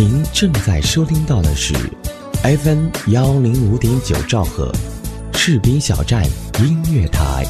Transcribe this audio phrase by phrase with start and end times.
[0.00, 1.74] 您正在收听到的是
[2.42, 4.72] FM 幺零五点九兆赫，
[5.34, 6.24] 士兵小站
[6.58, 7.44] 音乐台。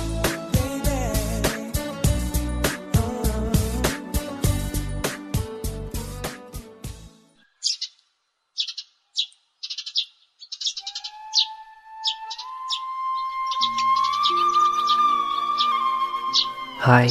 [16.80, 17.06] 嗨，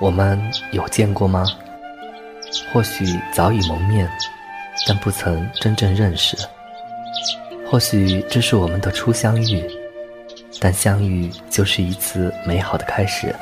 [0.00, 0.42] 我们
[0.72, 1.44] 有见过吗？
[2.72, 4.10] 或许早已蒙面，
[4.86, 6.36] 但不曾真正认识。
[7.66, 9.64] 或许这是我们的初相遇，
[10.60, 13.34] 但相遇就是一次美好的开始。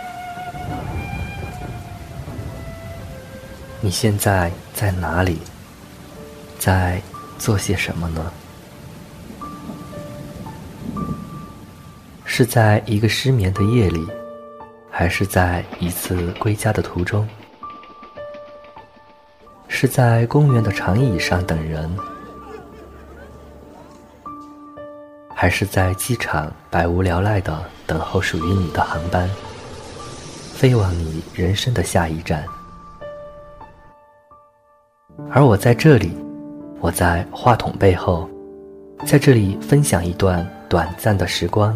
[3.80, 5.38] 你现在在哪里？
[6.58, 7.00] 在
[7.38, 8.30] 做些什么呢？
[12.26, 14.06] 是在一个失眠的夜里，
[14.90, 17.26] 还是在一次归家的途中？
[19.82, 21.90] 是在公园的长椅上等人，
[25.34, 29.26] 还是在机场百无聊赖的等候属于你的航班，
[30.52, 32.44] 飞往你人生的下一站？
[35.30, 36.14] 而我在这里，
[36.80, 38.28] 我在话筒背后，
[39.06, 41.74] 在这里分享一段短暂的时光。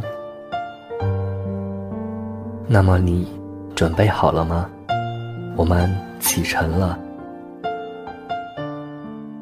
[2.67, 3.27] 那么你
[3.75, 4.69] 准备好了吗？
[5.57, 6.99] 我们启程了。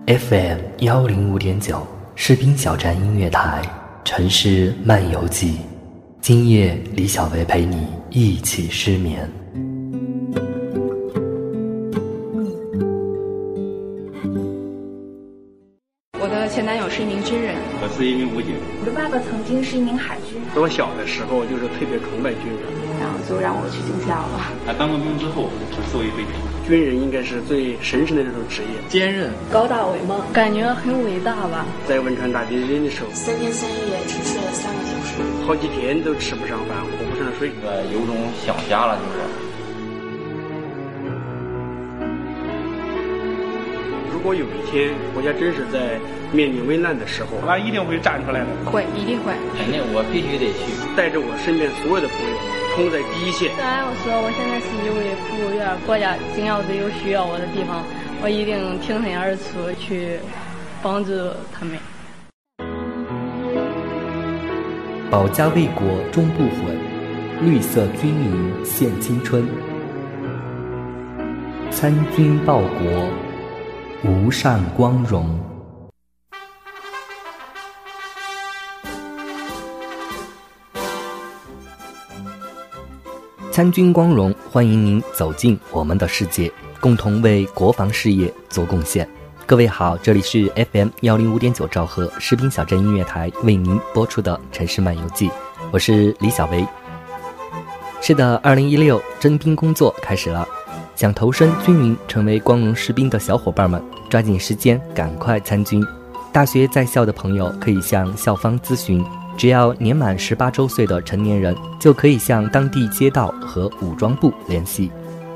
[0.06, 1.86] FM 幺零五点九，
[2.16, 3.62] 士兵小站音乐台，
[4.04, 5.58] 城市漫游记。
[6.20, 9.30] 今夜李小维陪你一起失眠。
[19.52, 20.40] 经是一名海军。
[20.56, 22.64] 我小的时候就是特别崇拜军人，
[22.98, 24.40] 然后就让我去军校了。
[24.64, 26.32] 他当过兵之后就受益匪浅。
[26.64, 31.66] 军人应该是最神圣的这种职业，坚韧、高大伟猛，感觉很伟大吧。
[31.86, 38.16] 在汶川大地震的时候，三天三夜只睡了三个小时，好几天都吃不上饭，喝不上水，呃，有种
[38.46, 39.51] 想家了，就是。
[44.22, 45.98] 果有一天国家真是在
[46.32, 48.46] 面临危难的时候，他一定会站出来的。
[48.64, 49.32] 会，一定会。
[49.58, 52.36] 肯定，我必须得去，带着我身边所有的朋友。
[52.74, 53.52] 冲在第一线。
[53.54, 57.84] 虽然我说我现在是一位服务员，国家紧要是有需要我的地方，
[58.22, 60.16] 我一定挺身而出去
[60.82, 61.12] 帮助
[61.52, 61.76] 他们。
[65.10, 66.72] 保家卫国终不悔，
[67.42, 69.46] 绿色军营献青春。
[71.70, 73.10] 参军报国，
[74.04, 75.38] 无上光荣。
[83.52, 89.08] 参军光荣，欢迎您走进我们的世界，共同为国防事业做贡献。
[89.46, 95.30] 各位好，这里是 FM 幺零五点九兆赫士兵小镇音乐台为您播出的城市漫游记，
[95.70, 96.66] 我是李小维。
[98.00, 100.48] 是的，二零一六征兵工作开始了，
[100.94, 105.84] 想投身军营成为光荣士兵的小伙伴们，抓紧时间赶快参军。
[106.32, 109.04] 大学在校的朋友可以向校方咨询。
[109.34, 114.90] 只要年满十八周岁的成年人，就可以向当地街道和武装部联系。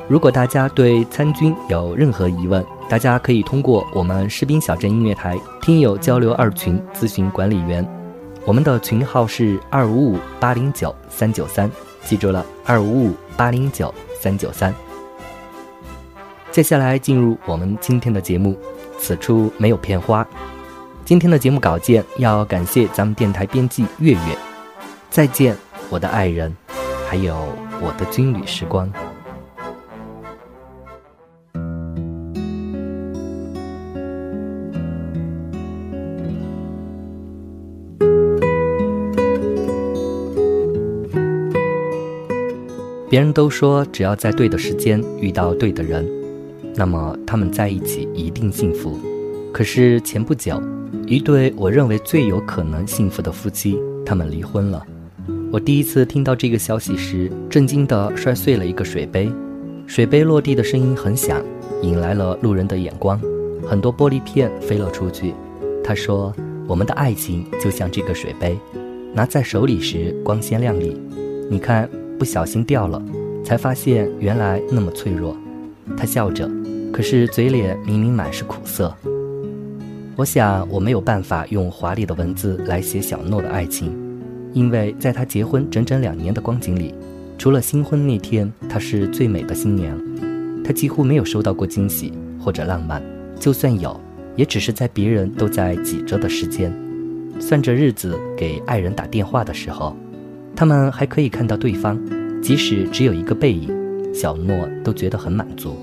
[0.06, 7.84] 如果大家对参军有任何疑问，大家可以通过我们士兵小镇音乐台听友交流二群咨询管理员。
[8.44, 11.68] 我们的群号是二五五八零九三九三，
[12.04, 14.72] 记住了，二五五八零九三九三。
[16.56, 18.56] 接下来进入我们今天的节目，
[18.98, 20.26] 此处没有片花。
[21.04, 24.38] 今天的节目稿件要感谢咱们电台编辑月月，
[25.10, 25.54] 再见
[25.90, 26.56] 我的爱人，
[27.06, 27.36] 还有
[27.82, 28.90] 我的军旅时光。
[43.10, 46.06] 别人都说，只要在对的时间遇到对的人，
[46.76, 48.98] 那么他们在一起一定幸福。
[49.52, 50.62] 可是前不久。
[51.06, 54.82] 一对我认为最有可能幸福的夫妻，他们离婚了。
[55.52, 59.30] 我第一次听到这个消息时，震惊地摔碎了一个水杯，
[59.86, 61.40] 水杯落地的声音很响，
[61.82, 63.20] 引来了路人的眼光，
[63.64, 65.32] 很多玻璃片飞了出去。
[65.82, 66.34] 他说
[66.66, 68.58] ：“我们的爱情就像这个水杯，
[69.12, 70.96] 拿在手里时光鲜亮丽，
[71.48, 73.00] 你看不小心掉了，
[73.44, 75.36] 才发现原来那么脆弱。”
[75.96, 76.50] 他笑着，
[76.96, 78.90] 可是嘴脸明明满是苦涩。
[80.16, 83.92] 我想我没有办法用华丽的文字来写小诺的爱情，
[84.54, 86.94] 因为在他结婚整整两年的光景里，
[87.36, 89.94] 除了新婚那天，她是最美的新娘。
[90.64, 93.02] 她几乎没有收到过惊喜或者浪漫，
[93.38, 94.00] 就算有，
[94.34, 96.72] 也只是在别人都在挤着的时间，
[97.38, 99.94] 算着日子给爱人打电话的时候，
[100.56, 102.00] 他们还可以看到对方，
[102.40, 103.70] 即使只有一个背影，
[104.14, 105.76] 小诺都觉得很满足。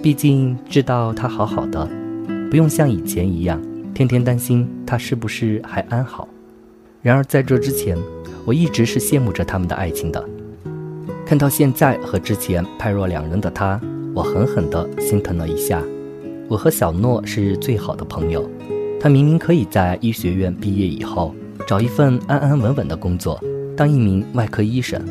[0.00, 1.88] 毕竟知道他好好的，
[2.50, 3.60] 不用像以前一样
[3.92, 6.28] 天天担心他是不是还安好。
[7.02, 7.98] 然而在这之前，
[8.44, 10.24] 我一直是羡慕着他们的爱情的。
[11.26, 13.80] 看到现在和之前判若两人的他，
[14.14, 15.82] 我狠狠地心疼了一下。
[16.48, 18.48] 我和小诺是最好的朋友，
[19.00, 21.34] 他明明可以在医学院毕业以后
[21.66, 23.38] 找一份安安稳稳的工作，
[23.76, 25.04] 当一名外科医生，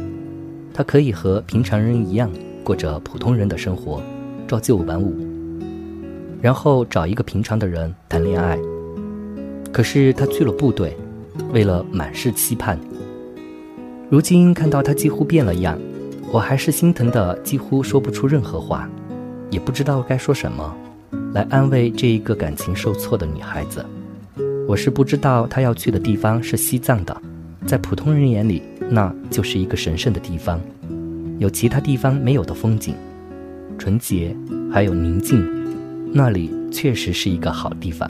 [0.74, 2.32] 他可以和平常人一样
[2.64, 4.02] 过着普通人的生活，
[4.48, 5.14] 朝九晚五，
[6.42, 8.58] 然后找一个平常的人谈恋爱。
[9.72, 10.96] 可是他去了部队，
[11.52, 12.80] 为了满是期盼。
[14.10, 15.78] 如今看到他几乎变了样。
[16.30, 18.90] 我还是心疼的，几乎说不出任何话，
[19.50, 20.76] 也不知道该说什么，
[21.34, 23.86] 来安慰这一个感情受挫的女孩子。
[24.68, 27.16] 我是不知道她要去的地方是西藏的，
[27.66, 30.60] 在普通人眼里，那就是一个神圣的地方，
[31.40, 32.94] 有其他地方没有的风景，
[33.78, 34.36] 纯洁
[34.72, 35.46] 还有宁静，
[36.14, 38.10] 那里确实是一个好地方。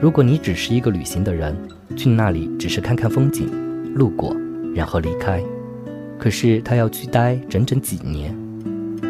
[0.00, 1.56] 如果你只是一个旅行的人，
[1.96, 3.48] 去那里只是看看风景，
[3.94, 4.36] 路过，
[4.74, 5.42] 然后离开。
[6.18, 8.36] 可是他要去待整整几年，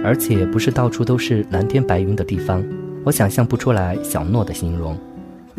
[0.05, 2.63] 而且不是到处都是蓝天白云的地方。
[3.05, 4.97] 我想象不出来小诺的形容：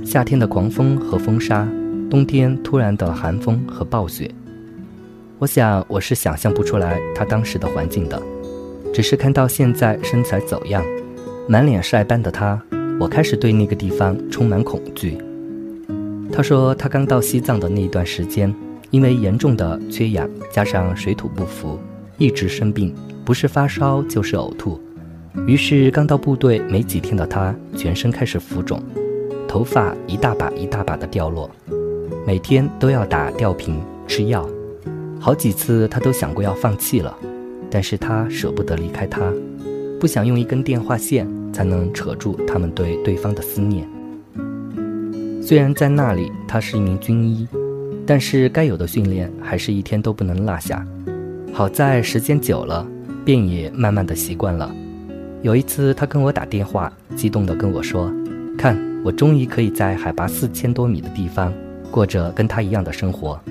[0.03, 1.67] 夏天的狂风和风沙，
[2.09, 4.29] 冬天突然的寒风和暴雪。
[5.37, 8.21] 我想我是想象不出来他当时的环境的，
[8.95, 10.81] 只是看到现在身材走样、
[11.49, 12.57] 满脸晒斑的他，
[12.97, 15.17] 我开始对那个地方充满恐惧。
[16.31, 18.55] 他说他刚到西藏的那段时间。
[18.91, 21.77] 因为严重的缺氧，加上水土不服，
[22.17, 22.95] 一直生病，
[23.25, 24.79] 不是发烧就是呕吐。
[25.45, 28.81] 于是刚到部队没几天的他，全身开始浮肿，
[29.49, 31.51] 头发一大把一大把的掉落，
[32.25, 34.47] 每天都要打吊瓶吃药。
[35.19, 37.17] 好几次他都想过要放弃了，
[37.75, 39.33] 但是他舍不得离开他，
[39.99, 43.85] 不想用一根电话线才能扯住他们对对方的思念。
[45.41, 47.45] 虽然在那里他是一名军医。
[48.07, 50.85] 但是该有的训练还是一天都不能落下。
[51.51, 52.85] 好在时间久了，
[53.25, 54.71] 便也慢慢的习惯了。
[55.41, 58.13] 有一次他跟我打电话，激动地跟我说
[58.59, 61.51] ：“看，我终于可以在海拔四千多米的地方，
[61.89, 63.41] 过着跟他一样的生活。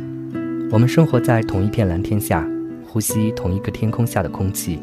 [0.71, 2.49] 我们生活在同一片蓝天下，
[2.95, 4.79] 呼吸同一个天空下的空气。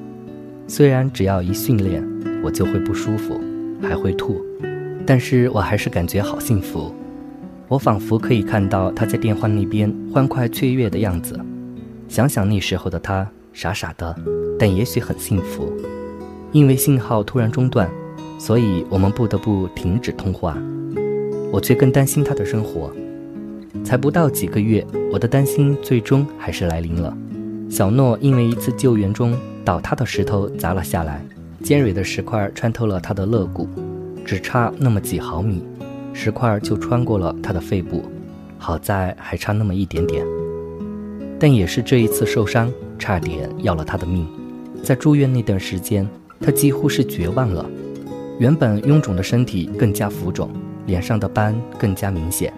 [0.68, 2.06] 虽然只要一训练，
[2.44, 3.40] 我就会不舒服，
[3.82, 4.44] 还会吐，
[5.06, 6.94] 但是我还是感觉好幸福。”
[7.70, 11.40] 我仿佛可以看到他在电话那边欢快雀跃的样子，
[12.10, 14.14] 想想那时候的他傻傻的，
[14.60, 15.72] 但也许很幸福。
[16.52, 17.90] 因为信号突然中断，
[18.38, 20.58] 所以我们不得不停止通话。
[21.50, 22.92] 我却更担心他的生活。
[23.86, 27.18] 才不到几个月，我的担心最终还是来临了。
[27.72, 29.34] 小诺因为一次救援中
[29.64, 31.26] 倒塌的石头砸了下来，
[31.64, 33.66] 尖锐的石块穿透了他的肋骨，
[34.26, 35.64] 只差那么几毫米。
[36.12, 38.04] 石块就穿过了他的肺部，
[38.58, 40.26] 好在还差那么一点点。
[41.40, 42.70] 但也是这一次受伤，
[43.00, 44.28] 差点要了他的命。
[44.84, 46.06] 在住院那段时间，
[46.42, 47.66] 他几乎是绝望了。
[48.38, 50.50] 原本臃肿的身体更加浮肿，
[50.88, 52.54] 脸上的斑更加明显。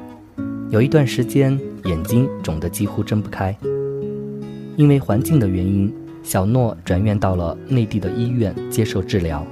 [0.72, 3.56] 有一段时间，眼睛肿得几乎睁不开。
[4.76, 9.46] 因为环境的原因，小诺转院到了内地的医院接受治疗，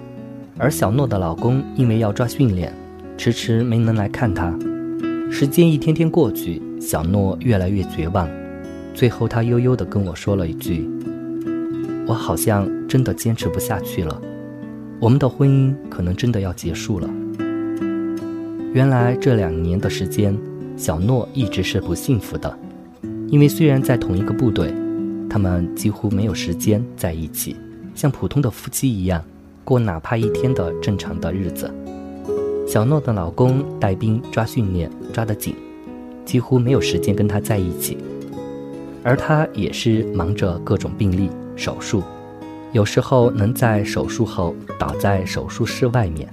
[0.57, 2.73] 而小诺的老公因为要抓训练。
[3.17, 4.51] 迟迟没能来看她，
[5.29, 8.27] 时间一天天过去，小诺越来越绝望。
[8.95, 10.89] 最后，他悠悠地跟我说了一句
[12.07, 14.19] ：“我好像真的坚持不下去了，
[14.99, 17.07] 我们的婚姻可能真的要结束了。”
[18.73, 20.35] 原来这两年的时间，
[20.75, 22.57] 小诺一直是不幸福的，
[23.27, 24.73] 因为虽然在同一个部队，
[25.31, 27.55] 他们几乎没有时间在一起，
[27.95, 29.23] 像普通的夫妻一样
[29.63, 31.73] 过哪怕一天的正常的日子。
[32.67, 35.55] 小诺的老公带兵抓训练抓得紧，
[36.25, 37.97] 几乎没有时间跟她在一起，
[39.03, 42.03] 而她也是忙着各种病例手术，
[42.73, 46.27] 有时候能在手术后倒在手术室外面。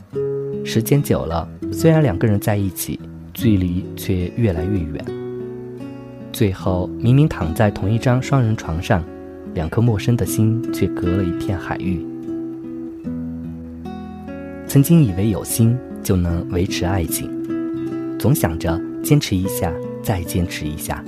[0.65, 2.99] 时间久了，虽然两个人在一起，
[3.33, 5.18] 距离却越来越远。
[6.39, 9.03] 最后明明躺在同一张双人床上，
[9.55, 12.01] 两颗陌生的心却隔了一片海域。
[14.65, 15.77] 曾经以为有心。
[16.01, 17.29] 就能维持爱情，
[18.19, 21.05] 总想着坚持一下，再坚持一下，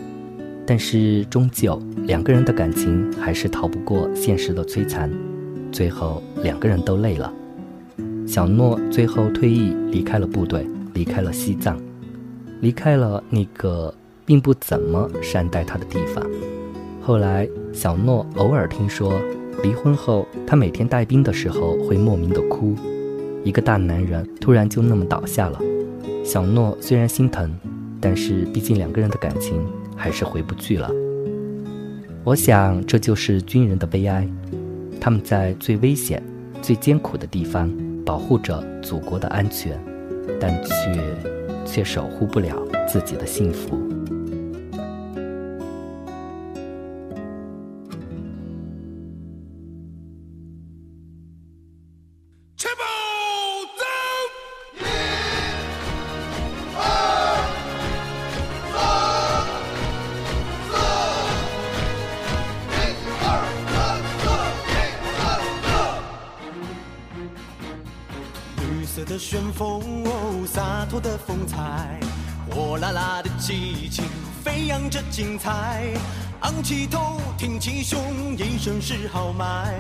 [0.67, 5.09] 但是终究两个人的感情还是逃不过现实的摧残，
[5.71, 7.33] 最后两个人都累了。
[8.27, 11.81] 小诺最后退役离开了部队，离开了西藏，
[12.61, 13.95] 离开了那个
[14.31, 16.25] 并不怎么善待他的地方。
[17.03, 19.21] 后来，小诺偶尔听说，
[19.61, 22.77] 离婚后他每天带兵的时候会莫名的哭，
[23.43, 25.61] 一个大男人突然就那么倒下了。
[26.25, 27.53] 小诺虽然心疼，
[28.01, 30.89] 但是毕竟两个人的感情还是回不去了。
[32.23, 34.29] 我想，这就是军人的悲哀，
[35.01, 36.23] 他们在最危险、
[36.63, 37.69] 最艰苦的地方
[38.07, 39.77] 保护着祖国的安全，
[40.39, 40.73] 但却
[41.67, 42.57] 却守护不了
[42.87, 43.77] 自己的幸福。
[71.27, 72.01] 风采，
[72.51, 74.05] 火辣辣的激情
[74.43, 75.85] 飞扬着精彩，
[76.41, 79.75] 昂起头，挺起胸，一身是豪迈。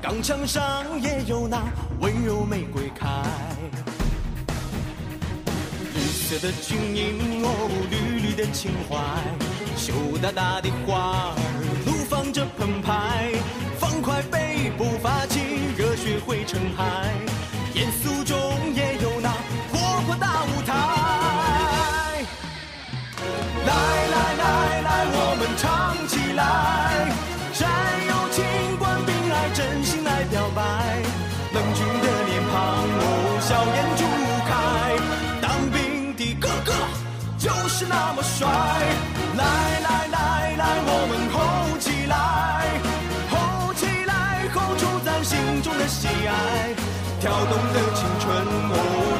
[0.00, 1.62] 钢枪上也有那
[2.00, 3.06] 温柔玫瑰开。
[5.94, 8.96] 绿色的军营，哦，绿绿的情怀。
[9.76, 9.92] 羞
[10.22, 11.36] 答答的花儿，
[11.84, 13.32] 怒放着澎湃。
[13.78, 15.40] 放快背，步伐起，
[15.76, 17.12] 热血汇成海。
[17.74, 18.36] 严肃中
[24.48, 25.42] 来来，我们。
[25.58, 25.66] 唱
[26.06, 27.10] 起来，
[27.52, 27.66] 战
[28.10, 28.38] 友情
[28.78, 30.62] 关兵爱，真心来表白。
[31.52, 32.54] 冷峻的脸庞，
[33.02, 33.02] 哦，
[33.42, 34.02] 笑颜逐
[34.46, 34.50] 开。
[35.42, 36.70] 当兵的哥哥
[37.36, 38.46] 就是那么帅。
[39.36, 39.42] 来
[39.82, 41.36] 来来来，我们吼
[41.82, 42.14] 起来，
[43.34, 46.70] 吼起来，吼出咱心中的喜爱，
[47.20, 49.17] 跳动的青春，哦，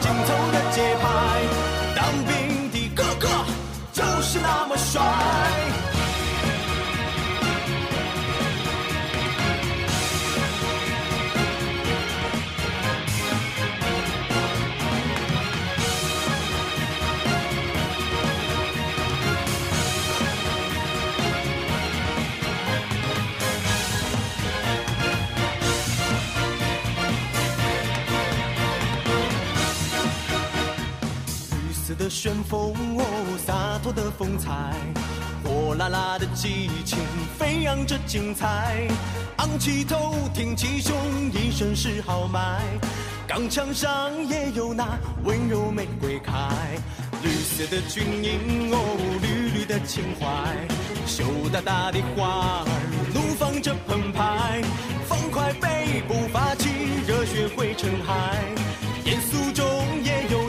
[32.08, 34.74] 旋风哦，洒脱的风采，
[35.44, 36.98] 火辣辣的激情，
[37.38, 38.88] 飞扬着精彩。
[39.36, 40.96] 昂起头，挺起胸，
[41.32, 42.60] 一身是豪迈。
[43.26, 46.32] 钢枪上也有那温柔玫瑰开。
[47.22, 48.78] 绿色的军营哦，
[49.20, 50.26] 绿绿的情怀。
[51.06, 52.66] 羞答答的花儿，
[53.12, 54.62] 怒放着澎湃。
[55.06, 56.72] 放快背，步伐轻，
[57.06, 58.38] 热血汇成海。
[59.04, 59.64] 严肃中
[60.04, 60.47] 也有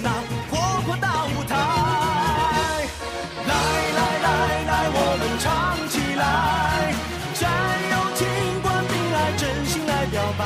[5.39, 6.93] 唱起来！
[7.33, 7.49] 战
[7.91, 8.27] 友情
[8.61, 10.43] 关兵爱，真心来表白。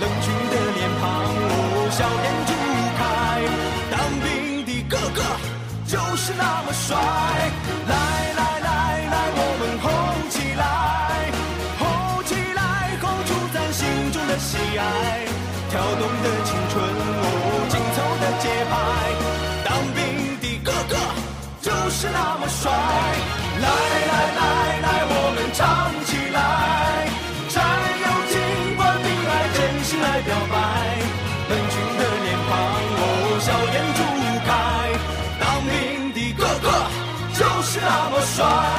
[0.00, 1.04] 冷峻的脸庞，
[1.50, 2.50] 哦，笑颜逐
[2.98, 3.00] 开。
[3.90, 5.20] 当兵的哥哥
[5.86, 6.96] 就是那么帅！
[7.88, 7.94] 来
[8.38, 8.68] 来来
[9.10, 9.84] 来，我们吼
[10.30, 10.62] 起来，
[11.80, 12.60] 吼起来，
[13.02, 13.82] 吼出咱心
[14.12, 15.26] 中的喜爱，
[15.70, 16.78] 跳动的青春，
[17.22, 17.26] 哦，
[17.68, 18.72] 紧凑的节拍。
[19.64, 20.94] 当兵的哥哥
[21.60, 22.70] 就是那么帅，
[23.66, 23.78] 来
[24.10, 24.40] 来来
[24.84, 25.60] 来，我们唱
[26.06, 26.38] 起来！
[27.48, 27.54] 战
[28.02, 28.34] 友尽
[28.76, 30.54] 管你来真心来表白，
[31.50, 32.50] 英雄的脸庞
[32.98, 33.02] 哦，
[33.40, 34.00] 笑颜逐
[34.46, 34.48] 开，
[35.40, 35.72] 当兵
[36.14, 36.66] 的个个
[37.34, 38.75] 就是那么帅。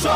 [0.00, 0.12] 帅，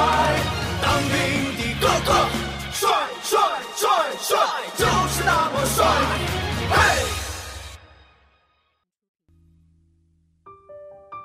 [0.80, 1.12] 当兵
[1.56, 2.28] 的哥哥，
[2.70, 2.88] 帅
[3.24, 3.40] 帅
[3.74, 3.88] 帅
[4.20, 4.38] 帅，
[4.76, 5.84] 就是那么帅。
[6.70, 6.76] 嘿！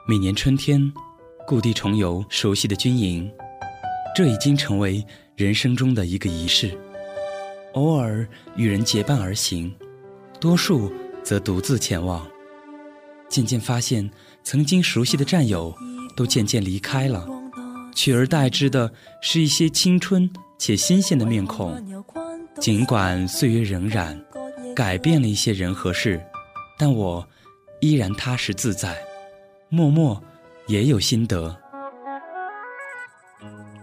[0.07, 0.91] 每年春天，
[1.45, 3.31] 故地重游熟悉的军营，
[4.15, 6.75] 这已经成为人生中的一个仪式。
[7.73, 9.71] 偶尔与人结伴而行，
[10.39, 10.91] 多数
[11.23, 12.27] 则独自前往。
[13.29, 14.09] 渐渐发现，
[14.41, 15.71] 曾经熟悉的战友
[16.15, 17.36] 都渐渐离开了。
[17.97, 18.89] 取而代之的
[19.21, 21.75] 是一些青春且新鲜的面孔，
[22.59, 24.15] 尽管岁月荏苒，
[24.75, 26.21] 改变了一些人和事，
[26.77, 27.27] 但我
[27.81, 28.95] 依然踏实自在，
[29.69, 30.21] 默默
[30.67, 31.57] 也有心得。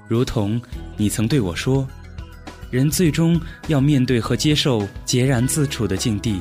[0.06, 0.62] 如同
[0.96, 1.84] 你曾对我说，
[2.70, 6.38] 人最终要面对和接受孑然自处的境地。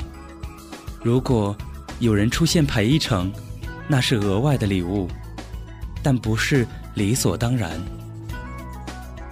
[1.02, 1.58] 如果
[1.98, 3.34] 有人出现陪一程，
[3.88, 5.08] 那是额外的礼物，
[6.04, 7.72] 但不是理所当然。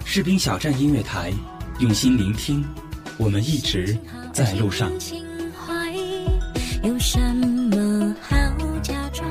[0.04, 1.32] 士兵小站音乐台，
[1.78, 2.64] 用心聆听，
[3.16, 3.96] 我们一直
[4.32, 4.90] 在路上。
[6.82, 7.18] 有什
[7.70, 8.36] 么好
[8.82, 9.30] 假装？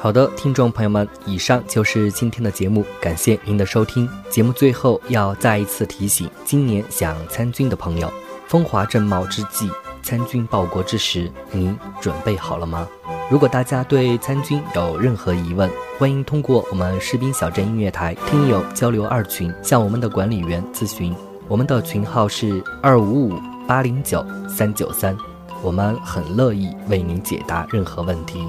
[0.00, 4.06] 好的，听众朋友们，以上就是今天的节目，感谢您的收听。
[4.28, 8.12] 节目最后要再一次提醒，今年想参军的朋友，
[8.54, 9.68] 风华正茂之际，
[10.00, 12.86] 参军报国之时，您准备好了吗？
[13.28, 15.68] 如果大家对参军有任何疑问，
[15.98, 21.12] 欢迎通过我们士兵小镇音乐台听友交流二群向我们的管理员咨询，
[21.48, 25.18] 我们的群号是二五五八零九三九三，
[25.60, 28.46] 我们很乐意为您解答任何问题。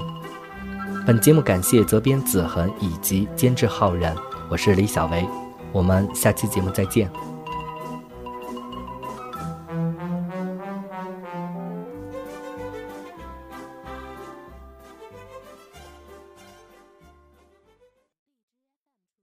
[1.04, 4.14] 本节目感谢责编子恒以及监制浩然，
[4.48, 5.26] 我是李小维，
[5.72, 7.10] 我们下期节目再见。